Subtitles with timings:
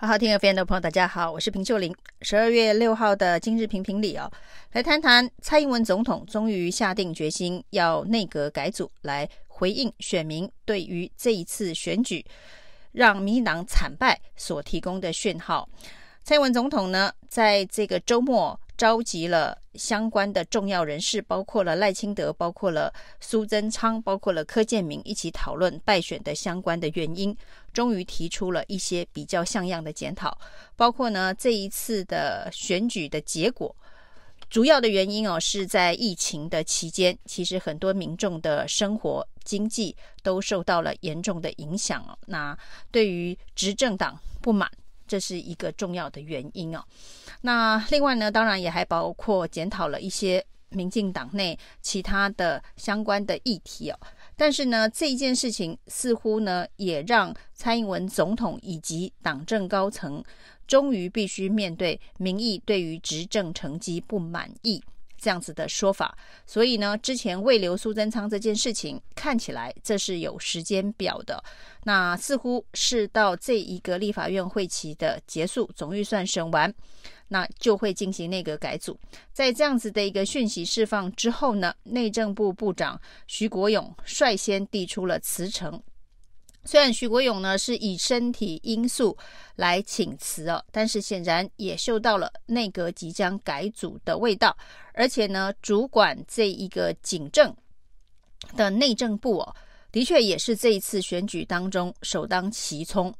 [0.00, 1.94] 好好听 FM 的朋友，大家好，我是平秀玲。
[2.22, 4.32] 十二月六号的今日评评里哦，
[4.72, 12.24] 来谈谈蔡英文总统终于下定决心要内阁改组，来回应选民对于这一次选举
[12.92, 15.68] 让民进党惨败所提供的讯号。
[16.22, 18.58] 蔡英文总统呢，在这个周末。
[18.80, 22.90] 召集了相关的重要人士，包括了赖清德，包括了
[23.20, 27.36] 苏贞昌，包括了柯建铭，一起讨论败选的相关的原因，
[27.74, 30.34] 终于提出了一些比较像样的检讨，
[30.76, 33.76] 包括呢这一次的选举的结果，
[34.48, 42.58] 主要的原因哦是在疫情的期间，其实很多民众的生活经济都受到了严重的影响哦，那
[42.90, 44.70] 对于执政党不满。
[45.10, 46.80] 这是一个重要的原因哦。
[47.40, 53.98] 那另外呢，当然也还包括检讨了一些民进党内其他的相关的议题哦。
[54.36, 60.22] 但是呢，这一件事情似乎呢，也让蔡英文总统以及党政高层
[60.68, 64.80] 终于必须面对民意对于执政成绩不满意。
[65.20, 71.42] 这样子的说法，所以呢，之前未留苏贞昌这件事情看起来这是有时间表的，
[71.84, 76.72] 那似乎是到这一个立法院会期的结束，总预算审完，
[77.28, 78.98] 那就会进行内阁改组。
[79.32, 85.80] 在这样子的一个讯息释放之后呢，内政部部长徐国勇率先递出了辞呈。
[86.64, 89.16] 虽然徐国勇呢是以身体因素
[89.56, 94.56] 来请辞哦，但是显然也嗅到了内阁即将改组的味道，
[94.92, 97.54] 而且呢，主管这一个警政
[98.56, 99.56] 的内政部哦，
[99.90, 103.12] 的确也是这一次选举当中首当其冲。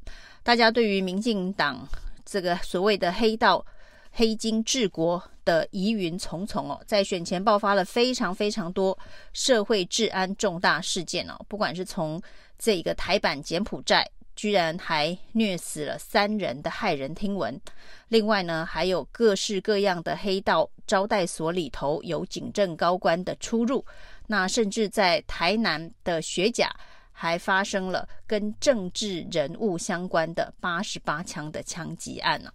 [0.43, 1.87] 大家对于民进党
[2.25, 3.65] 这个所谓的黑道
[4.11, 8.97] 黑金治国的疑云重重哦，在选前爆发了非常非常多
[9.33, 12.21] 社会治安重大事件哦，不管是从
[12.57, 17.59] 这个台版柬埔寨居然还虐死了三人的骇人听闻，
[18.07, 23.85] 另外呢，还有各式各样的黑道招待所里头有警政高官的出入，
[24.27, 26.73] 那甚至在台南的学甲
[27.11, 32.51] 还发生了跟政治人物相关的八十八枪的枪击案呢。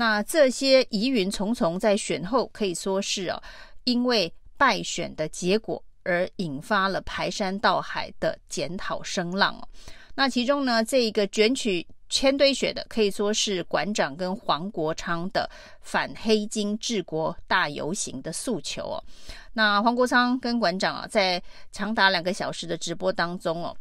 [0.00, 3.42] 那这些疑云重重，在选后可以说是哦，
[3.84, 5.82] 因为败选的结果。
[6.02, 9.68] 而引发了排山倒海的检讨声浪哦。
[10.14, 15.48] 那其中呢，这一个卷起千堆雪的，可以说是馆长跟黄国昌的
[15.82, 19.04] 反黑金治国大游行的诉求哦。
[19.52, 21.40] 那黄国昌跟馆长啊，在
[21.70, 23.76] 长达两个小时的直播当中哦。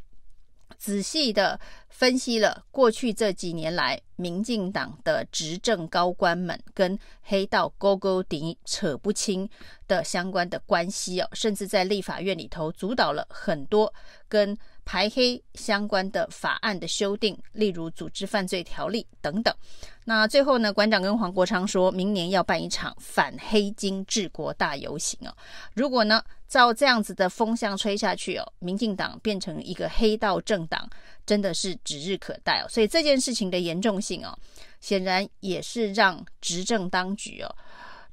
[0.79, 1.59] 仔细的
[1.90, 9.47] 分析了过去这几年来民进党的执政高官们跟黑道勾勾底扯不清
[9.88, 13.94] 的相关的关系哦，甚至在立法院里头主导了很多
[14.29, 14.57] 跟
[14.89, 19.55] 排黑相关的法案的修订，例如组织犯罪条例等等。
[20.03, 25.31] 那最后呢，馆长跟黄国昌说明年要办一场反黑金治国大游行哦。
[25.75, 30.89] 如果呢，照这样子的风向吹下去哦，民进党变成一个黑道政党，
[31.23, 32.66] 真的是指日可待哦。
[32.67, 34.35] 所以这件事情的严重性哦，
[34.81, 37.55] 显然也是让执政当局哦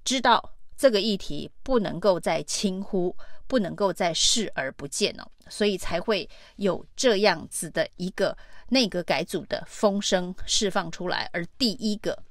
[0.04, 3.16] 知道这个议题不能够再轻忽，
[3.46, 8.36] 不能够再视而不见哦，所以才会有这样子的一个
[8.68, 12.22] 内阁改组的风声释放出来，而第一个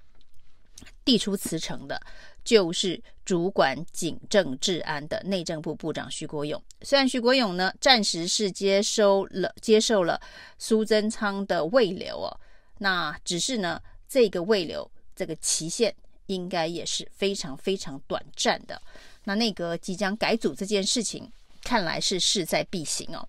[1.03, 2.01] 递出辞呈的。
[2.43, 6.63] 就是主管警政治安的内政部部长徐国勇。
[6.83, 10.21] 虽然徐国勇呢，暂时是接收了接受了
[10.59, 12.39] 苏贞昌的慰留哦，
[12.77, 15.95] 那只是呢，这个慰留这个期限
[16.27, 18.79] 应该也是非常非常短暂的。
[19.25, 21.29] 那内阁即将改组这件事情，
[21.63, 23.27] 看来是势在必行哦。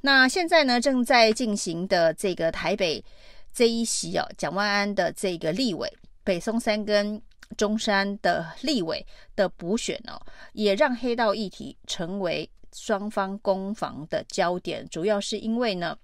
[0.00, 3.04] 那现在呢，正在进行的这个台北
[3.52, 5.92] 这一席哦，蒋万安的这个立委
[6.24, 7.20] 北松山跟。
[7.58, 10.18] 中山的立委的补选哦，
[10.54, 14.88] 也让黑道议题成为双方攻防的焦点。
[14.88, 15.94] 主要是因为呢，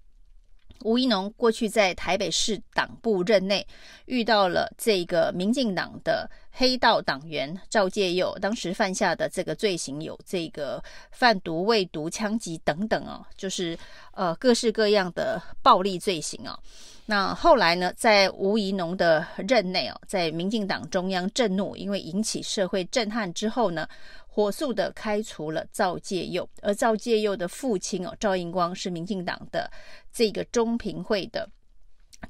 [0.84, 3.66] 吴怡农过去在台北市党部任内
[4.06, 13.78] 遇到了这个民进党的黑道党员赵介佑，当时犯下的这个罪行有这个贩毒、未毒、枪击等等哦，就是
[14.12, 16.58] 呃各式各样的暴力罪行哦。
[17.06, 23.88] 那后来呢，在吴怡农的任内哦，在民进党中央震怒，因为引起社会震撼之后呢，
[24.38, 29.68] 火速的开除了赵介佑，而赵介佑的父亲哦，赵应光是民进党的
[30.12, 31.50] 这个中评会的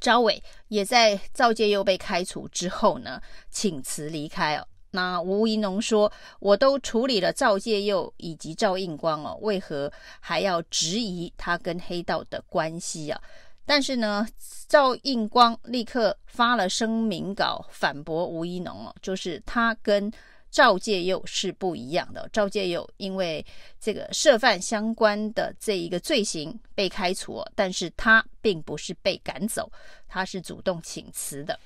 [0.01, 3.21] 招委，也在赵介佑被开除之后呢，
[3.51, 4.67] 请辞离开哦。
[4.93, 6.11] 那吴怡农说
[6.41, 13.21] ：“我都处理了赵介佑以及赵应光哦，为何还要质疑他跟黑道的关系啊？”
[13.67, 14.27] 但是呢，
[14.67, 20.11] 赵应光立刻发了声明稿反驳吴怡农哦，就是他跟
[20.51, 22.29] 赵介佑是不一样的。
[22.33, 23.45] 赵介佑因为
[23.81, 29.71] 这个涉犯相关的这一个罪行被开除，但是他并不是被赶走，
[30.09, 31.59] 他是主动请辞的。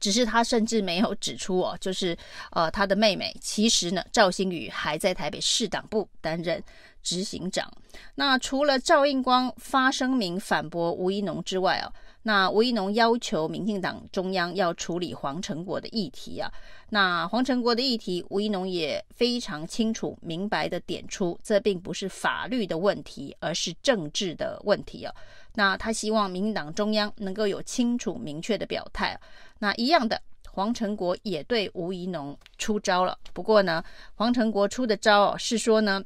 [0.00, 2.16] 只是他甚至没有指出哦，就是
[2.52, 6.62] 呃他的妹妹其实呢，赵新宇还在台北市党部担任
[7.02, 7.70] 执行长。
[8.14, 11.92] 那除了赵应光发声明反驳吴一农之外哦，
[12.22, 16.50] 那吴怡农要求民进党中央要处理黄成国的议题啊。
[16.88, 25.14] 那黄成国的议题，吴怡农也非常清楚明白的点出，这并不是法律的问题，而是政治的问题哦。
[25.54, 29.18] 那他希望民进党中央能够有清楚明确的表态。
[29.58, 30.20] 那一样的，
[30.50, 33.18] 黄成国也对吴怡农出招了。
[33.32, 33.82] 不过呢，
[34.14, 36.02] 黄成国出的招哦，是说呢，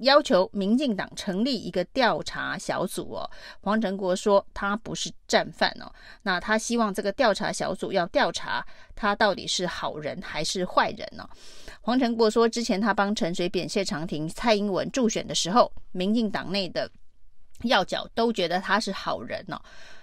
[0.00, 3.30] 要求民进党成立一个调查小组哦。
[3.60, 5.92] 黄成国说他不是战犯哦，
[6.22, 11.28] 那他希望这个调查小组要调查他到底是好人还是坏人呢？
[11.80, 16.90] 黄成国说，之前他帮陈水扁、谢长廷、蔡英文助选的时候，民进党内的
[17.62, 19.60] 要角都觉得他是好人哦。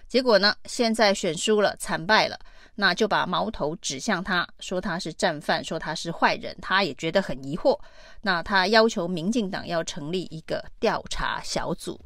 [0.07, 2.39] 结果呢，现在选输了，惨败了。
[2.75, 7.79] 那就把矛头指向他，说他是战犯，说他是坏人，他也觉得很疑惑。
[8.21, 12.03] 那他要求民进党要成立一个调查小组。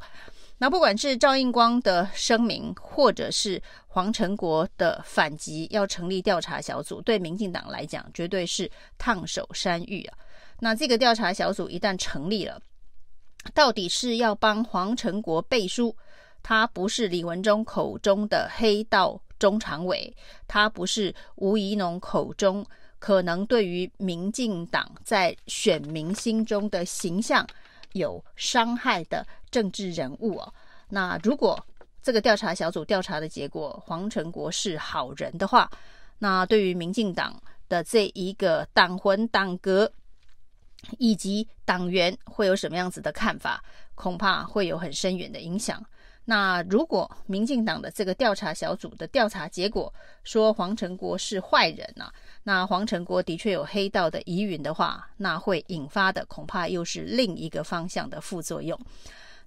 [0.59, 10.17] 那不管是赵应光的声明，或者是黄成国的反击，要成立调查小组，对民进党来讲绝对是烫手山芋啊。
[10.59, 12.59] 那这个调查小组一旦成立了，
[13.53, 15.95] 到底是要帮黄成国背书，
[16.41, 20.15] 他不是李文忠口中的黑道中常委，
[20.47, 22.65] 他不是吴怡农口中
[22.99, 27.45] 可能对于民进党在选民心中的形象
[27.93, 30.53] 有伤害的政治人物哦。
[30.89, 31.63] 那如果
[32.01, 35.69] 这个调查小组调查的结果，黄成国是好人的话，
[36.19, 39.91] 那对于民进党的这一个党魂党格
[40.97, 43.63] 以及党员会有什么样子的看法？
[43.93, 45.83] 恐怕会有很深远的影响。
[46.29, 49.93] 那如果民进党的这个调查小组的调查结果
[50.25, 52.11] 说黄成国是坏人呐、
[52.43, 58.77] 那黄成国的确有黑道的疑云的话，那会引发的恐怕又是另一个方向的副作用。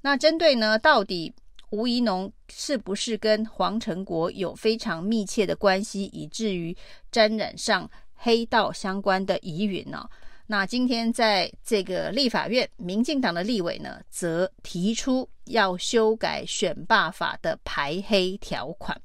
[0.01, 1.31] 那针对呢，到底
[1.69, 6.75] 吴怡农是不是跟黄成国有非常密切的关系，以至于
[7.13, 10.09] 沾染上黑道相关的疑云呢？
[10.51, 19.01] 那今天在这个立法院，民进党的立委呢，则提出要修改选罢法的排黑条款。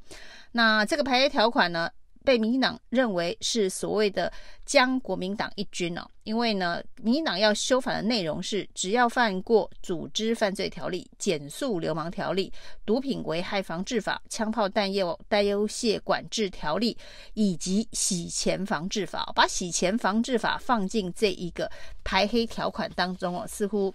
[0.52, 1.88] 那这个排黑条款呢，
[2.26, 4.32] 被民进党认为是所谓的
[4.66, 12.52] 将国民党一军哦，因为呢，民进党要修法的内容是，只要犯过组织犯罪条例、检肃流氓条例、
[12.86, 16.98] 毒品危害防治法、枪炮弹药代谢管制条例
[17.36, 21.72] 以及洗钱防治法，把洗钱防治法放进这一个
[22.04, 23.94] 排黑条款当中哦，似乎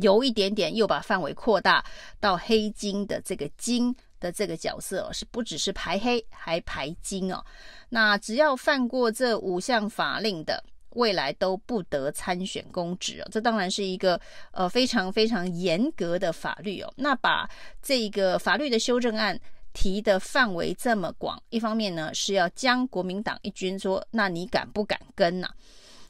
[0.00, 1.84] 有一点点又把范围扩大
[2.18, 3.94] 到黑金的这个金。
[4.22, 7.44] 的这个角色哦，是不只是排黑，还排金哦。
[7.90, 13.28] 那只要犯过这五项法令的，未来都不得参选公职哦。
[13.30, 14.18] 这当然是一个
[14.52, 16.92] 呃非常非常严格的法律哦。
[16.96, 17.50] 那把
[17.82, 19.38] 这个法律的修正案
[19.74, 25.48] 提的范围这么广，一方面呢是要将国民党一军说，那你敢不敢跟呢、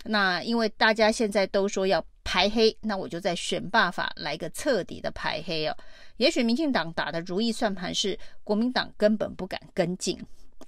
[0.04, 5.76] 那因为大家现在都说要排黑，那我就在选罢法来个彻底的排黑哦。
[6.22, 10.16] 也许民进党打的如意算盘是国民党根本不敢跟进，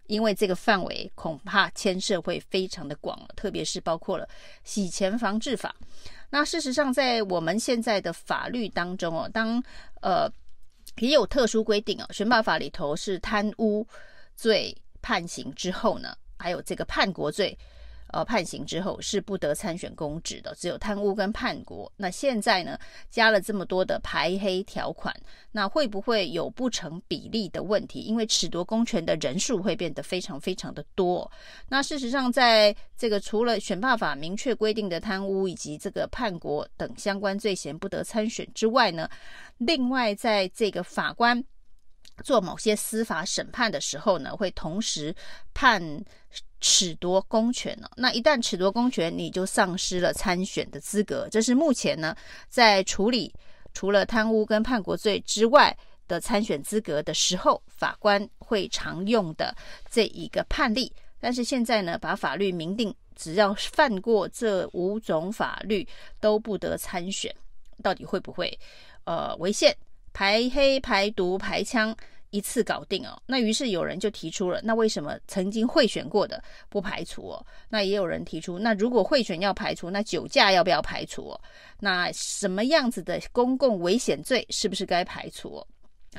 [0.08, 4.28] 因为这个范围恐怕牵涉会非常的广了，特别是包括了
[4.64, 5.72] 洗钱防治法。
[6.28, 9.62] 那事实上，在我们现在的法律当中哦，当
[10.02, 10.28] 呃
[10.96, 13.86] 也有特殊规定哦，选罢法里头是贪污
[14.34, 17.56] 罪判刑之后呢，还有这个叛国罪。
[18.14, 21.92] 呃，判刑之后是不得参选公职的，只有贪污跟叛国。
[21.96, 22.78] 那现在呢，
[23.10, 25.12] 加了这么多的排黑条款，
[25.50, 28.02] 那会不会有不成比例的问题？
[28.02, 31.28] 因为褫夺公权的人数会变得非常非常的多。
[31.68, 39.10] 那事实上，在这个除了选罢法明确规定的贪污以及这个叛国等相关罪嫌不得参选之外呢，
[39.58, 41.44] 另外在这个法官
[42.22, 45.12] 做某些司法审判的时候呢，会同时
[45.52, 46.04] 判。
[46.64, 47.86] 褫夺公权呢？
[47.94, 51.28] 那一旦褫夺公权，你就丧失了参选的资格。
[51.30, 52.16] 这是目前呢，
[52.48, 53.30] 在处理
[53.74, 55.76] 除了贪污跟叛国罪之外
[56.08, 59.54] 的参选资格的时候，法官会常用的
[59.90, 60.90] 这一个判例。
[61.20, 65.86] 但是现在呢，把法律明定，只要犯过这五种法律
[66.18, 67.30] 都不得参选，
[67.82, 68.58] 到底会不会
[69.04, 69.76] 呃违宪、
[70.14, 71.94] 排黑、排毒、排枪？
[72.34, 73.22] 一次搞定哦。
[73.26, 77.46] 那于是有人就提出了，那为什么曾经贿选过的不排除哦？
[77.68, 81.40] 那也有人提出，那如果贿选要排除，那酒驾要不要排除哦？
[81.78, 85.66] 那什么样子的公共危险罪是不是该排除哦？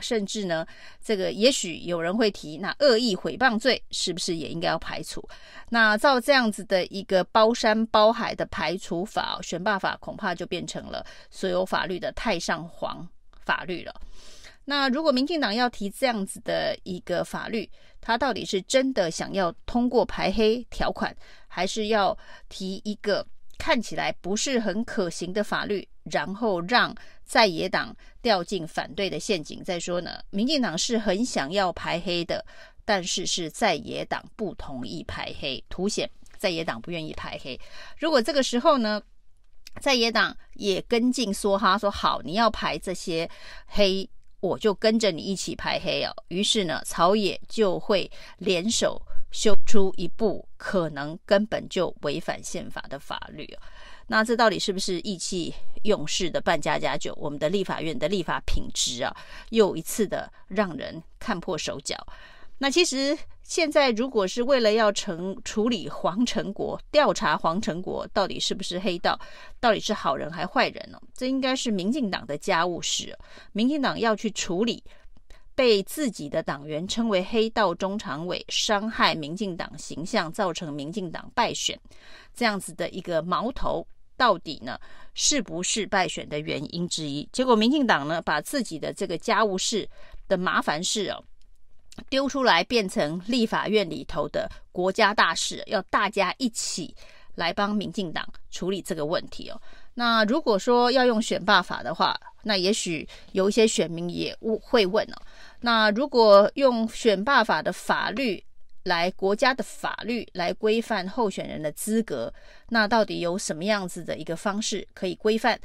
[0.01, 0.65] 甚至呢，
[1.01, 5.22] 这个也许有人会提，那恶意诽谤罪是不是也应该要排除？
[5.69, 13.05] 那照这样子的一个包山包海的排除法，选罢法恐怕就变成了所有法律的太上皇
[13.45, 13.93] 法律了。
[14.67, 17.69] 那如果民进党要提这样子的一个法律，
[18.01, 21.15] 他到底是真的想要通过排黑条款，
[21.48, 22.17] 还是要
[22.50, 23.25] 提一个
[23.60, 26.93] 看起来不是很可行的法律，然后让
[27.24, 29.63] 在野党掉进反对的陷阱？
[29.63, 32.43] 再说呢，民进党是很想要排黑的，
[32.84, 37.60] 但是是在野党不同意排黑，凸显在野党不愿意排黑。
[38.00, 39.00] 如果这个时候呢，
[39.79, 43.29] 在野党也跟进说哈，说好，你要排这些
[43.67, 44.10] 黑。
[44.45, 53.59] 我就跟着你一起排黑哦，于是呢，朝野就会联手修出一部可能根本就违反宪法的法律哦。
[54.07, 57.11] 那这到底是不是意气用事的扮家家酒？
[57.19, 59.15] 我们的立法院的立法品质啊，
[59.49, 61.97] 又一次的让人看破手脚。
[62.59, 69.19] 那其实现在，如果是为了要成处理黄成国，调查黄成国到底是不是黑道，
[69.59, 70.99] 到底是好人还坏人呢？
[71.13, 73.15] 这应该是民进党的家务事。
[73.51, 74.83] 民进党要去处理
[75.53, 81.79] 被自己的党员称为黑道中常委，伤害民进党形象，造成民进党败选
[82.33, 83.85] 这样子的一个矛头，
[84.17, 84.75] 到底呢
[85.13, 87.29] 是不是败选的原因之一？
[87.31, 89.87] 结果民进党呢把自己的这个家务事
[90.27, 91.23] 的麻烦事哦。
[92.09, 96.95] 丢出来变成立法院里头的国家大事，要大家一起
[97.35, 99.61] 来帮民进党处理这个问题哦。
[99.93, 105.15] 那如果说要用选罢法的话，那也许有一些选民也会问哦。
[105.61, 108.43] 那如果用选罢法的法律
[108.83, 112.31] 来国家的法律来规范候选人的资格，
[112.69, 115.59] 那到底有什么样子的一个方式可以规范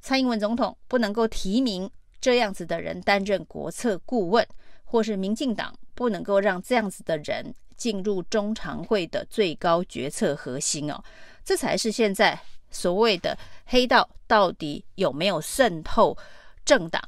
[0.00, 4.46] 蔡英文总统不能够提名这样子的人担任国策顾问？
[4.92, 11.02] 或是民进党不能够让这样子的人进入中常会的最高决策核心哦，
[11.42, 12.38] 这才是现在
[12.70, 13.34] 所谓的
[13.64, 16.14] 黑道到底有没有渗透
[16.62, 17.02] 政党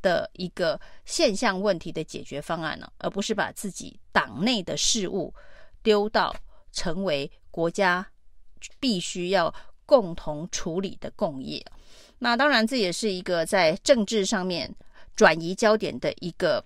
[0.00, 2.88] 的一个现象问题的解决方案呢？
[2.98, 5.34] 而不是把自己党内的事务
[5.82, 6.32] 丢到
[6.70, 8.06] 成为国家
[8.78, 9.52] 必须要
[9.84, 11.60] 共同处理的共业。
[12.20, 14.72] 那当然，这也是一个在政治上面
[15.16, 16.64] 转移焦点的一个。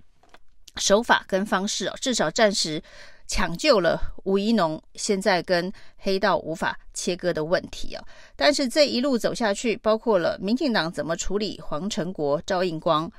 [0.79, 2.83] 手法跟方式哦，至少暂时
[3.27, 8.05] 抢救了吴怡农现在跟黑道无法切割的问题哦。
[8.35, 13.11] 但是这一路走下去，包括了民进党怎么处理黄成国、赵应光，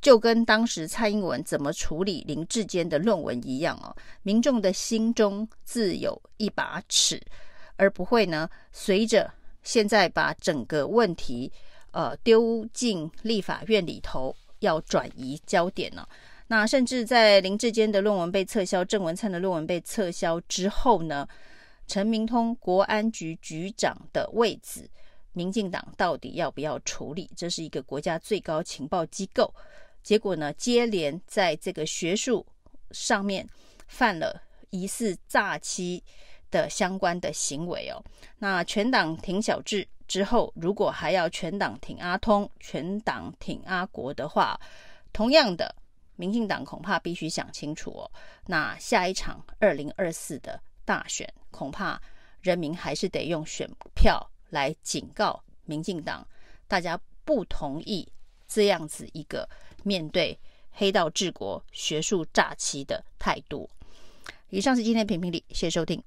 [0.00, 3.94] 就跟当时蔡英文怎么处理林志坚的论文一样哦。
[4.22, 7.20] 民众的心中自有一把尺，
[7.76, 11.52] 而不会呢随着现在把整个问题
[11.90, 16.06] 呃丢进立法院里头，要转移焦点呢。
[16.52, 21.24] 那甚至在林志坚的论文被撤销，郑文灿的论文被撤销之后呢，
[21.86, 24.90] 陈明通国安局局长的位置，
[25.32, 27.30] 民进党到底要不要处理？
[27.36, 29.54] 这是一个国家最高情报机构，
[30.02, 32.44] 结果呢，接连在这个学术
[32.90, 33.48] 上面
[33.86, 36.02] 犯了疑似诈欺
[36.50, 38.02] 的相关的行为哦。
[38.40, 44.60] 那全党挺小智之后，如果还要全党挺阿通、全党挺阿国的话，
[45.12, 45.72] 同样的。
[46.20, 48.10] 民进党恐怕必须想清楚哦，
[48.44, 51.98] 那下一场二零二四的大选，恐怕
[52.42, 56.26] 人民还是得用选票来警告民进党，
[56.68, 58.06] 大家不同意
[58.46, 59.48] 这样子一个
[59.82, 60.38] 面对
[60.72, 63.70] 黑道治国、学术诈欺的态度。
[64.50, 66.02] 以上是今天的评评理，谢谢收听。